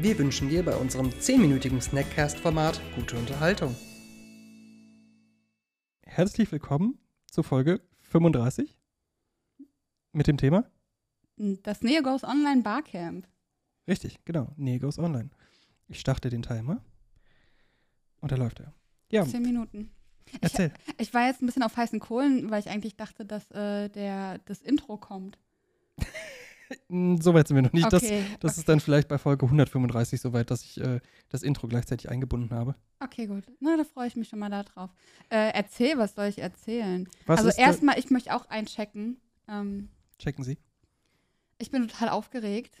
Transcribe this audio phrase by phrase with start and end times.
[0.00, 3.74] Wir wünschen dir bei unserem 10-minütigen Snackcast-Format gute Unterhaltung.
[6.06, 8.76] Herzlich willkommen zur Folge 35
[10.12, 10.70] mit dem Thema
[11.36, 13.26] Das Neo Goes Online Barcamp.
[13.88, 14.52] Richtig, genau.
[14.56, 15.30] Nee, goes online.
[15.88, 16.80] Ich starte den Timer.
[18.20, 18.72] Und da läuft er.
[19.10, 19.90] Ja, Zehn Minuten.
[20.40, 20.72] erzähl.
[20.98, 24.38] Ich war jetzt ein bisschen auf heißen Kohlen, weil ich eigentlich dachte, dass äh, der,
[24.44, 25.38] das Intro kommt.
[26.88, 27.92] Mm, Soweit sind wir noch nicht.
[27.92, 28.60] Das, okay, das okay.
[28.60, 32.74] ist dann vielleicht bei Folge 135 soweit, dass ich äh, das Intro gleichzeitig eingebunden habe.
[33.00, 33.44] Okay, gut.
[33.60, 34.90] Na, da freue ich mich schon mal darauf.
[35.30, 37.08] Äh, erzähl, was soll ich erzählen?
[37.26, 39.18] Was also erstmal, ich möchte auch einchecken.
[39.48, 40.58] Ähm, Checken Sie.
[41.58, 42.76] ich bin total aufgeregt.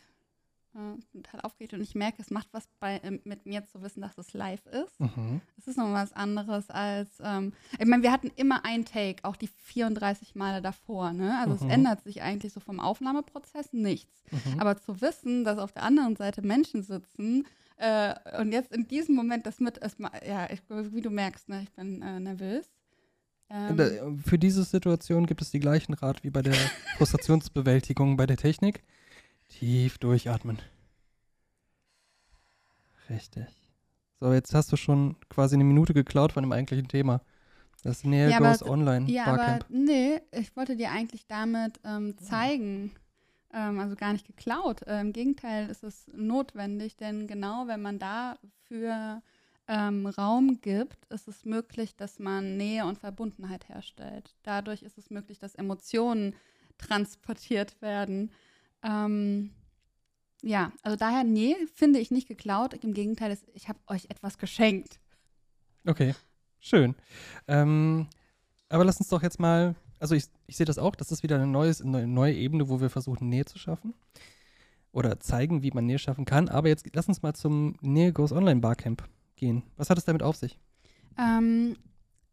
[0.78, 3.64] Äh, ich bin total aufgeregt und ich merke, es macht was bei, ähm, mit mir
[3.66, 5.00] zu wissen, dass es live ist.
[5.00, 5.40] Mhm.
[5.58, 9.36] Es ist noch was anderes als, ähm, ich meine, wir hatten immer ein Take, auch
[9.36, 11.38] die 34 Male davor, ne?
[11.40, 11.70] Also Mhm.
[11.70, 14.22] es ändert sich eigentlich so vom Aufnahmeprozess nichts.
[14.30, 14.60] Mhm.
[14.60, 19.14] Aber zu wissen, dass auf der anderen Seite Menschen sitzen äh, und jetzt in diesem
[19.14, 22.66] Moment das mit, ist, ja, ich, wie du merkst, ne, ich bin äh, nervös.
[23.50, 23.88] Ähm, Da-
[24.26, 26.54] Für diese Situation gibt es die gleichen Rat wie bei der
[26.98, 28.82] Frustrationsbewältigung bei der Technik.
[29.48, 30.58] Tief durchatmen.
[33.10, 33.46] Richtig.
[34.20, 37.20] So, jetzt hast du schon quasi eine Minute geklaut von dem eigentlichen Thema.
[37.82, 39.66] Das Nähe Ja, aber Goes d- Online ja, aber Barcamp.
[39.68, 42.92] nee, ich wollte dir eigentlich damit ähm, zeigen,
[43.54, 44.82] ähm, also gar nicht geklaut.
[44.82, 49.22] Äh, Im Gegenteil ist es notwendig, denn genau wenn man dafür
[49.68, 54.34] ähm, Raum gibt, ist es möglich, dass man Nähe und Verbundenheit herstellt.
[54.42, 56.34] Dadurch ist es möglich, dass Emotionen
[56.78, 58.32] transportiert werden.
[58.82, 59.50] Ähm,
[60.42, 62.74] ja, also daher, nee, finde ich nicht geklaut.
[62.74, 65.00] Im Gegenteil, ich habe euch etwas geschenkt.
[65.86, 66.14] Okay,
[66.60, 66.94] schön.
[67.46, 68.06] Ähm,
[68.68, 71.36] aber lass uns doch jetzt mal, also ich, ich sehe das auch, das ist wieder
[71.36, 73.94] eine, neues, eine neue Ebene, wo wir versuchen, Nähe zu schaffen.
[74.92, 76.48] Oder zeigen, wie man Nähe schaffen kann.
[76.48, 79.62] Aber jetzt lass uns mal zum Nähe Goes Online Barcamp gehen.
[79.76, 80.58] Was hat es damit auf sich?
[81.18, 81.76] Ähm,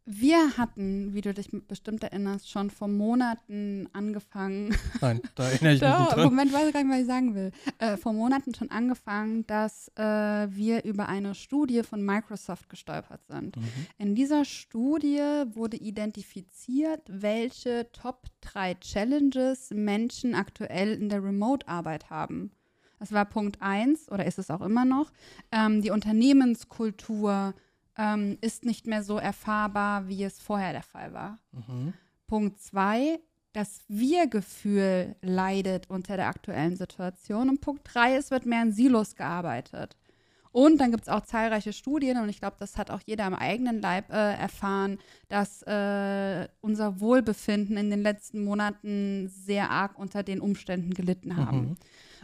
[0.07, 4.75] wir hatten, wie du dich bestimmt erinnerst, schon vor Monaten angefangen.
[5.01, 6.23] Nein, da erinnere ich mich nicht dran.
[6.25, 7.51] Moment, weiß ich gar nicht, was ich sagen will.
[7.79, 13.57] Äh, vor Monaten schon angefangen, dass äh, wir über eine Studie von Microsoft gestolpert sind.
[13.57, 13.63] Mhm.
[13.97, 15.23] In dieser Studie
[15.53, 22.51] wurde identifiziert, welche Top 3 Challenges Menschen aktuell in der Remote-Arbeit haben.
[22.99, 25.11] Das war Punkt 1 oder ist es auch immer noch.
[25.51, 27.55] Ähm, die Unternehmenskultur
[27.97, 31.39] ähm, ist nicht mehr so erfahrbar, wie es vorher der Fall war.
[31.51, 31.93] Mhm.
[32.27, 33.19] Punkt 2,
[33.53, 37.49] das Wir-Gefühl leidet unter der aktuellen Situation.
[37.49, 39.95] Und Punkt 3, es wird mehr in Silos gearbeitet.
[40.51, 43.33] Und dann gibt es auch zahlreiche Studien, und ich glaube, das hat auch jeder am
[43.33, 50.23] eigenen Leib äh, erfahren, dass äh, unser Wohlbefinden in den letzten Monaten sehr arg unter
[50.23, 51.57] den Umständen gelitten haben.
[51.57, 51.75] Mhm.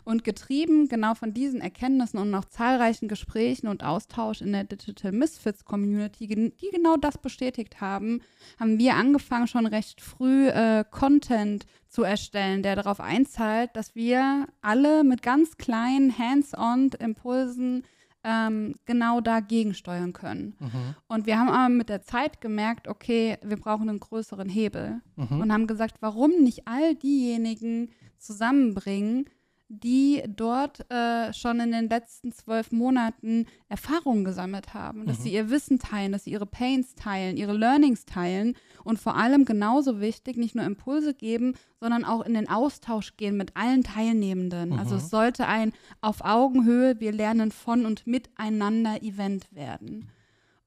[0.03, 5.11] Und getrieben genau von diesen Erkenntnissen und noch zahlreichen Gesprächen und Austausch in der Digital
[5.11, 8.21] Misfits Community, die genau das bestätigt haben,
[8.59, 14.47] haben wir angefangen, schon recht früh äh, Content zu erstellen, der darauf einzahlt, dass wir
[14.61, 17.83] alle mit ganz kleinen Hands-on-Impulsen
[18.23, 20.55] ähm, genau dagegen steuern können.
[20.59, 20.95] Mhm.
[21.07, 25.41] Und wir haben aber mit der Zeit gemerkt, okay, wir brauchen einen größeren Hebel Mhm.
[25.41, 29.25] und haben gesagt, warum nicht all diejenigen zusammenbringen,
[29.73, 35.23] die dort äh, schon in den letzten zwölf Monaten Erfahrungen gesammelt haben, dass Mhm.
[35.23, 39.45] sie ihr Wissen teilen, dass sie ihre Pains teilen, ihre Learnings teilen und vor allem
[39.45, 44.73] genauso wichtig, nicht nur Impulse geben, sondern auch in den Austausch gehen mit allen Teilnehmenden.
[44.77, 44.99] Also Mhm.
[45.01, 45.71] es sollte ein
[46.01, 50.09] auf Augenhöhe, wir lernen von und miteinander Event werden.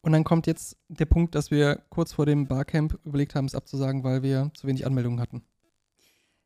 [0.01, 3.55] Und dann kommt jetzt der Punkt, dass wir kurz vor dem Barcamp überlegt haben, es
[3.55, 5.43] abzusagen, weil wir zu wenig Anmeldungen hatten.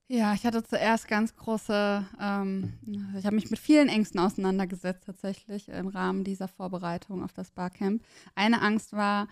[0.09, 2.73] Ja, ich hatte zuerst ganz große, ähm,
[3.17, 8.03] ich habe mich mit vielen Ängsten auseinandergesetzt tatsächlich im Rahmen dieser Vorbereitung auf das Barcamp.
[8.35, 9.29] Eine Angst war,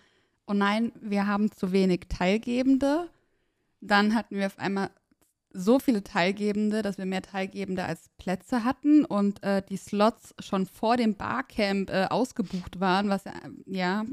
[0.46, 3.08] oh nein, wir haben zu wenig Teilgebende.
[3.80, 4.90] Dann hatten wir auf einmal
[5.50, 10.66] so viele Teilgebende, dass wir mehr Teilgebende als Plätze hatten und äh, die Slots schon
[10.66, 13.32] vor dem Barcamp äh, ausgebucht waren, was ja,
[13.66, 14.04] ja,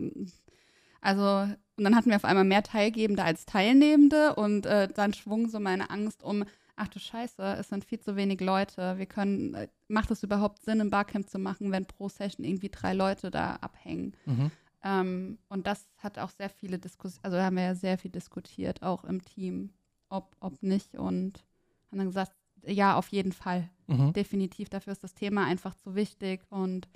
[1.02, 1.48] also
[1.78, 5.60] und dann hatten wir auf einmal mehr Teilgebende als Teilnehmende und äh, dann schwung so
[5.60, 6.46] meine Angst um,
[6.78, 8.98] ach du Scheiße, es sind viel zu wenig Leute.
[8.98, 12.70] Wir können, äh, macht es überhaupt Sinn, ein Barcamp zu machen, wenn pro Session irgendwie
[12.70, 14.16] drei Leute da abhängen?
[14.26, 14.52] Mhm.
[14.84, 18.82] Ähm, und das hat auch sehr viele Diskussionen, also haben wir ja sehr viel diskutiert,
[18.82, 19.72] auch im Team,
[20.10, 21.44] ob, ob nicht und
[21.92, 22.34] haben dann gesagt,
[22.66, 23.70] ja, auf jeden Fall.
[23.88, 24.14] Mhm.
[24.14, 26.88] Definitiv, dafür ist das Thema einfach zu wichtig und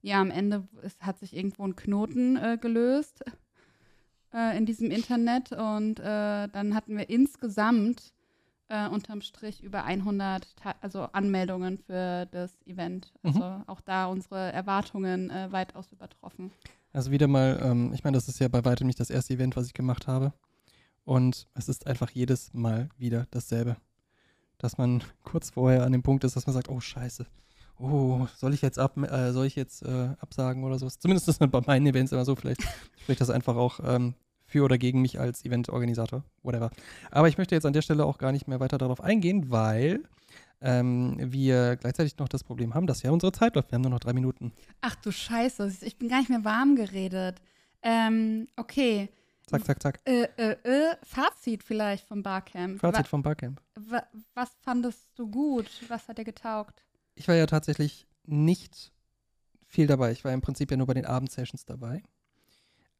[0.00, 3.24] ja, am Ende ist, hat sich irgendwo ein Knoten äh, gelöst
[4.32, 8.12] äh, in diesem Internet und äh, dann hatten wir insgesamt
[8.68, 13.12] äh, unterm Strich über 100 Ta also Anmeldungen für das Event.
[13.22, 13.30] Mhm.
[13.30, 13.64] Also mhm.
[13.66, 16.52] auch da unsere Erwartungen äh, weitaus übertroffen.
[16.92, 19.56] Also wieder mal, ähm, ich meine, das ist ja bei weitem nicht das erste Event,
[19.56, 20.32] was ich gemacht habe.
[21.08, 23.78] Und es ist einfach jedes Mal wieder dasselbe.
[24.58, 27.24] Dass man kurz vorher an dem Punkt ist, dass man sagt, oh scheiße,
[27.78, 30.98] oh, soll ich jetzt ab, äh, soll ich jetzt äh, absagen oder sowas?
[30.98, 32.36] Zumindest ist das bei meinen Events immer so.
[32.36, 32.60] Vielleicht
[33.00, 36.70] spricht das einfach auch ähm, für oder gegen mich als Eventorganisator, whatever.
[37.10, 40.02] Aber ich möchte jetzt an der Stelle auch gar nicht mehr weiter darauf eingehen, weil
[40.60, 43.70] ähm, wir gleichzeitig noch das Problem haben, dass ja unsere Zeit läuft.
[43.70, 44.52] Wir haben nur noch drei Minuten.
[44.82, 47.40] Ach du Scheiße, ich bin gar nicht mehr warm geredet.
[47.82, 49.08] Ähm, okay.
[49.48, 50.00] Zack, zack, zack.
[50.04, 52.80] Äh, äh, äh, Fazit vielleicht vom Barcamp.
[52.80, 53.60] Fazit vom Barcamp.
[53.76, 54.02] Wa
[54.34, 55.68] was fandest du gut?
[55.88, 56.84] Was hat dir getaugt?
[57.18, 58.92] ich war ja tatsächlich nicht
[59.66, 60.12] viel dabei.
[60.12, 62.02] Ich war im Prinzip ja nur bei den Abendsessions dabei.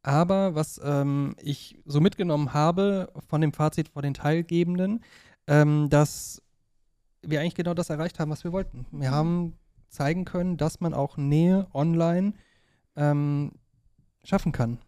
[0.02, 5.04] Aber was ähm, ich so mitgenommen habe von dem Fazit von den Teilgebenden,
[5.46, 6.42] ähm, dass
[7.22, 8.86] wir eigentlich genau das erreicht haben, was wir wollten.
[8.90, 9.56] Wir haben
[9.88, 12.34] zeigen können, dass man auch Nähe online
[12.96, 13.52] ähm,
[14.24, 14.78] schaffen kann.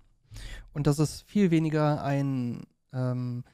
[0.72, 3.44] Und dass es viel weniger ein, ähm,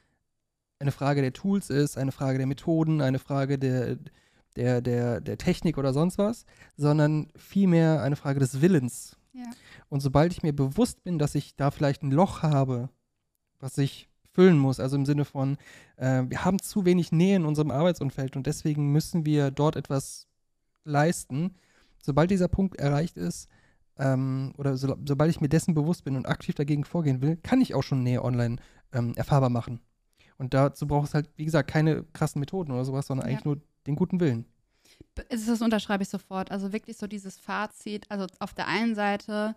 [0.79, 3.97] eine Frage der Tools ist, eine Frage der Methoden, eine Frage der,
[4.55, 6.45] der, der, der Technik oder sonst was,
[6.75, 9.17] sondern vielmehr eine Frage des Willens.
[9.33, 9.45] Ja.
[9.89, 12.89] Und sobald ich mir bewusst bin, dass ich da vielleicht ein Loch habe,
[13.59, 15.57] was ich füllen muss, also im Sinne von,
[15.95, 20.27] äh, wir haben zu wenig Nähe in unserem Arbeitsumfeld und deswegen müssen wir dort etwas
[20.83, 21.55] leisten.
[22.01, 23.49] Sobald dieser Punkt erreicht ist,
[23.99, 27.61] ähm, oder so, sobald ich mir dessen bewusst bin und aktiv dagegen vorgehen will, kann
[27.61, 28.57] ich auch schon Nähe online
[28.93, 29.79] ähm, erfahrbar machen.
[30.37, 33.33] Und dazu braucht es halt, wie gesagt, keine krassen Methoden oder sowas, sondern ja.
[33.33, 34.45] eigentlich nur den guten Willen.
[35.29, 36.51] Das unterschreibe ich sofort.
[36.51, 38.05] Also wirklich so dieses Fazit.
[38.09, 39.55] Also auf der einen Seite,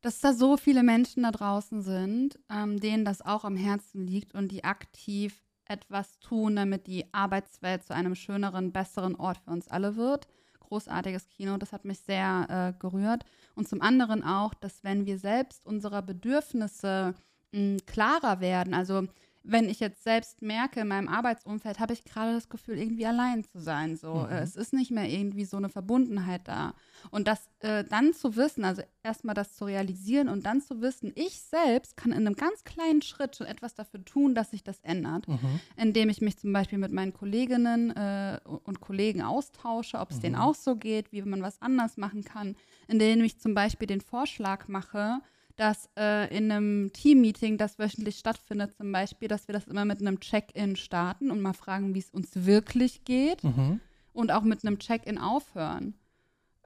[0.00, 4.34] dass da so viele Menschen da draußen sind, ähm, denen das auch am Herzen liegt
[4.34, 9.68] und die aktiv etwas tun, damit die Arbeitswelt zu einem schöneren, besseren Ort für uns
[9.68, 10.28] alle wird.
[10.68, 13.24] Großartiges Kino, das hat mich sehr äh, gerührt.
[13.54, 17.14] Und zum anderen auch, dass wenn wir selbst unserer Bedürfnisse
[17.52, 19.06] mh, klarer werden, also
[19.48, 23.44] wenn ich jetzt selbst merke, in meinem Arbeitsumfeld habe ich gerade das Gefühl, irgendwie allein
[23.44, 23.96] zu sein.
[23.96, 24.36] So, mhm.
[24.36, 26.74] es ist nicht mehr irgendwie so eine Verbundenheit da.
[27.10, 31.12] Und das äh, dann zu wissen, also erstmal das zu realisieren und dann zu wissen,
[31.14, 34.80] ich selbst kann in einem ganz kleinen Schritt schon etwas dafür tun, dass sich das
[34.80, 35.60] ändert, mhm.
[35.76, 40.22] indem ich mich zum Beispiel mit meinen Kolleginnen äh, und Kollegen austausche, ob es mhm.
[40.22, 42.56] denen auch so geht, wie man was anders machen kann,
[42.88, 45.20] indem ich zum Beispiel den Vorschlag mache,
[45.56, 50.00] dass äh, in einem Team-Meeting, das wöchentlich stattfindet, zum Beispiel, dass wir das immer mit
[50.00, 53.80] einem Check-in starten und mal fragen, wie es uns wirklich geht mhm.
[54.12, 55.94] und auch mit einem Check-in aufhören.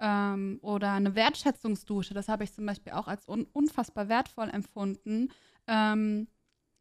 [0.00, 5.28] Ähm, oder eine Wertschätzungsdusche, das habe ich zum Beispiel auch als un unfassbar wertvoll empfunden.
[5.66, 6.26] Ähm,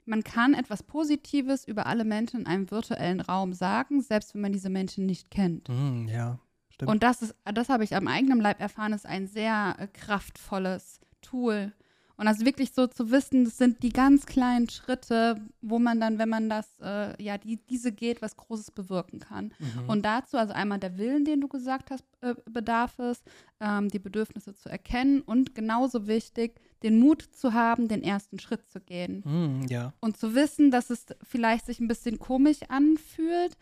[0.06, 4.54] man kann etwas Positives über alle Menschen in einem virtuellen Raum sagen, selbst wenn man
[4.54, 5.70] diese Menschen nicht kennt.
[5.70, 6.40] Mm, ja,
[6.70, 6.90] stimmt.
[6.90, 11.02] Und das ist, das habe ich am eigenen Leib erfahren, ist ein sehr äh, kraftvolles
[11.22, 11.74] Tool,
[12.20, 16.20] Und also wirklich so zu wissen, das sind die ganz kleinen Schritte, wo man dann,
[16.20, 19.54] wenn man das, äh, ja, die, diese geht, was Großes bewirken kann.
[19.58, 19.88] Mhm.
[19.90, 23.24] Und dazu, also einmal der Willen, den du gesagt hast, äh, bedarf es,
[23.62, 28.68] ähm, die Bedürfnisse zu erkennen und genauso wichtig, den Mut zu haben, den ersten Schritt
[28.68, 29.24] zu gehen.
[29.26, 29.94] Mhm, ja.
[30.02, 33.56] Und zu wissen, dass es vielleicht sich ein bisschen komisch anfühlt.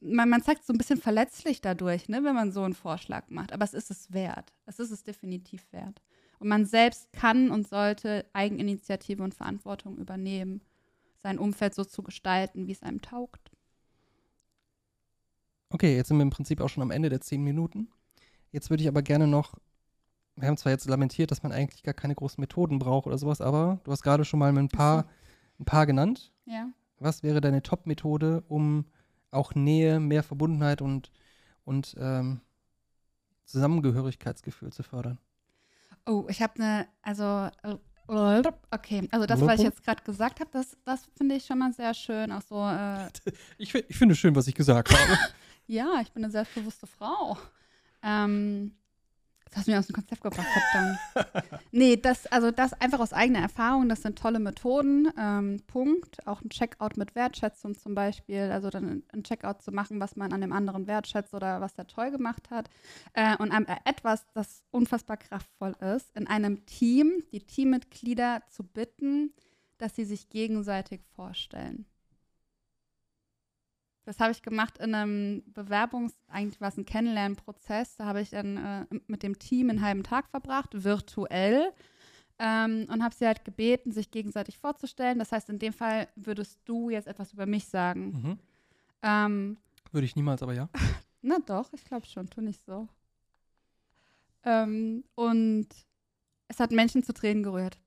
[0.00, 3.52] Man, man zeigt so ein bisschen verletzlich dadurch, ne, wenn man so einen Vorschlag macht.
[3.52, 4.52] Aber es ist es wert.
[4.66, 6.02] Es ist es definitiv wert.
[6.38, 10.60] Und man selbst kann und sollte Eigeninitiative und Verantwortung übernehmen,
[11.16, 13.50] sein Umfeld so zu gestalten, wie es einem taugt.
[15.70, 17.88] Okay, jetzt sind wir im Prinzip auch schon am Ende der zehn Minuten.
[18.52, 19.54] Jetzt würde ich aber gerne noch,
[20.36, 23.40] wir haben zwar jetzt lamentiert, dass man eigentlich gar keine großen Methoden braucht oder sowas,
[23.40, 25.06] aber du hast gerade schon mal ein paar,
[25.58, 26.32] ein paar genannt.
[26.46, 26.68] Ja.
[26.98, 28.86] Was wäre deine Top-Methode, um
[29.30, 31.10] auch Nähe, mehr Verbundenheit und,
[31.64, 32.40] und ähm,
[33.44, 35.18] Zusammengehörigkeitsgefühl zu fördern?
[36.08, 40.48] Oh, ich habe eine, also, äh, okay, also das, was ich jetzt gerade gesagt habe,
[40.50, 42.32] das, das finde ich schon mal sehr schön.
[42.32, 43.08] Auch so, äh,
[43.58, 45.18] Ich, ich finde schön, was ich gesagt habe.
[45.66, 47.36] ja, ich bin eine selbstbewusste Frau.
[48.02, 48.72] Ähm,
[49.50, 51.62] das hast du mir aus dem Konzept gebracht, verdammt.
[51.72, 55.08] nee, das, also das einfach aus eigener Erfahrung, das sind tolle Methoden.
[55.18, 56.26] Ähm, Punkt.
[56.26, 58.50] Auch ein Checkout mit Wertschätzung zum Beispiel.
[58.50, 61.86] Also dann ein Checkout zu machen, was man an dem anderen wertschätzt oder was der
[61.86, 62.68] toll gemacht hat.
[63.14, 69.32] Äh, und äh, etwas, das unfassbar kraftvoll ist, in einem Team die Teammitglieder zu bitten,
[69.78, 71.86] dass sie sich gegenseitig vorstellen.
[74.08, 77.96] Das habe ich gemacht in einem Bewerbungs-, eigentlich war es ein Kennenlernprozess.
[77.96, 81.74] Da habe ich dann äh, mit dem Team einen halben Tag verbracht, virtuell.
[82.38, 85.18] Ähm, und habe sie halt gebeten, sich gegenseitig vorzustellen.
[85.18, 88.06] Das heißt, in dem Fall würdest du jetzt etwas über mich sagen.
[88.06, 88.38] mhm.
[89.02, 89.58] Ähm,
[89.92, 90.70] Würde ich niemals, aber ja.
[91.20, 92.88] na doch, ich glaube schon, tu nicht so.
[94.42, 95.68] Ähm, und
[96.48, 97.78] es hat Menschen zu Tränen gerührt.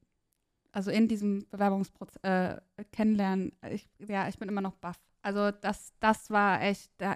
[0.72, 2.62] Also in diesem Bewerbungsprozess, äh,
[2.92, 5.00] Kennenlernen, ich, ja, ich bin immer noch baff.
[5.22, 7.16] Also das, das war echt, da,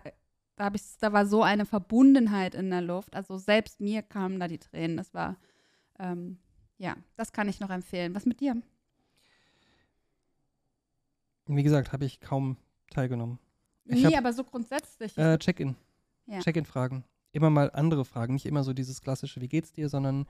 [0.55, 3.15] da, ich, da war so eine Verbundenheit in der Luft.
[3.15, 4.97] Also selbst mir kamen da die Tränen.
[4.97, 5.37] Das war,
[5.99, 6.37] ähm,
[6.77, 8.13] ja, das kann ich noch empfehlen.
[8.15, 8.61] Was mit dir?
[11.47, 12.57] Wie gesagt, habe ich kaum
[12.89, 13.39] teilgenommen.
[13.85, 15.17] Ich nee, hab- aber so grundsätzlich.
[15.17, 15.75] Äh, Check-in.
[16.25, 16.39] Ja.
[16.39, 17.03] Check-in-Fragen.
[17.31, 18.33] Immer mal andere Fragen.
[18.33, 20.25] Nicht immer so dieses klassische, wie geht's dir, sondern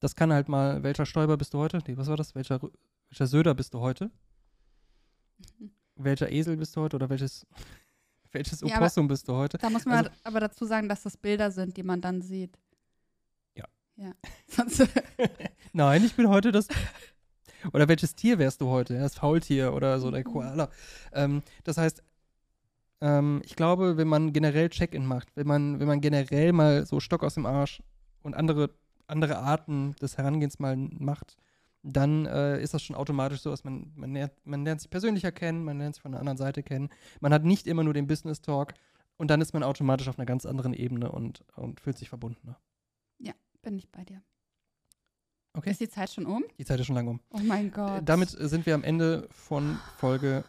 [0.00, 1.78] das kann halt mal, welcher Stäuber bist du heute?
[1.86, 2.34] Nee, was war das?
[2.34, 2.60] Welcher,
[3.08, 4.10] welcher Söder bist du heute?
[5.96, 6.96] Welcher Esel bist du heute?
[6.96, 7.46] Oder welches,
[8.32, 9.58] welches Ja, Opossum bist du heute?
[9.58, 12.58] Da muss man Also- aber dazu sagen, dass das Bilder sind, die man dann sieht.
[13.54, 13.64] Ja.
[13.96, 14.12] Ja.
[14.48, 14.86] Sonst,
[15.72, 16.68] Nein, ich bin heute das.
[17.72, 18.98] Oder welches Tier wärst du heute?
[18.98, 20.32] Das Faultier oder so, der Mhm.
[20.32, 20.70] Koala.
[21.12, 22.02] Ähm, das heißt,
[23.00, 26.98] ähm, ich glaube, wenn man generell Check-in macht, wenn man, wenn man generell mal so
[27.00, 27.82] Stock aus dem Arsch
[28.22, 28.70] und andere,
[29.06, 31.36] andere Arten des Herangehens mal macht,
[31.82, 35.32] dann äh, ist das schon automatisch so, dass man, man, lernt, man lernt sich persönlicher
[35.32, 36.90] kennen, man lernt sich von der anderen Seite kennen.
[37.20, 38.74] Man hat nicht immer nur den Business-Talk
[39.16, 42.58] und dann ist man automatisch auf einer ganz anderen Ebene und, und fühlt sich verbundener.
[43.62, 44.22] bin ich bei dir.
[45.54, 45.70] Okay.
[45.70, 46.44] Ist die Zeit schon um?
[46.58, 47.20] Die Zeit ist schon lang um.
[47.30, 48.02] Oh mein Äh, Gott.
[48.04, 50.44] Damit äh, sind wir am Ende von Folge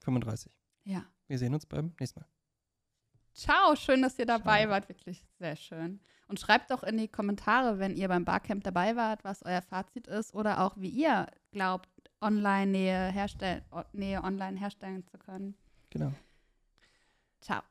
[0.00, 0.52] 35.
[0.84, 1.04] Ja.
[1.28, 2.26] Wir sehen uns beim nächsten Mal.
[3.32, 4.70] Ciao, schön, dass ihr dabei Ciao.
[4.70, 4.88] wart.
[4.88, 6.00] Wirklich sehr schön.
[6.28, 10.06] Und schreibt doch in die Kommentare, wenn ihr beim Barcamp dabei wart, was euer Fazit
[10.06, 11.88] ist oder auch wie ihr glaubt,
[12.20, 15.56] Online-Nähe herstellen, Nähe online herstellen zu können.
[15.90, 16.12] Genau.
[17.40, 17.62] Ciao.